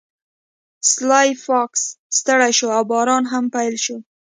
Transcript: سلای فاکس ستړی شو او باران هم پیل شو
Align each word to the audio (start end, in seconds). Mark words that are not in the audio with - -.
سلای 0.91 1.29
فاکس 1.45 1.81
ستړی 2.19 2.51
شو 2.57 2.67
او 2.77 2.83
باران 2.91 3.23
هم 3.31 3.45
پیل 3.55 3.75
شو 3.85 3.97